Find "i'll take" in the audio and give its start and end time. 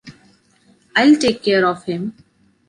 0.95-1.43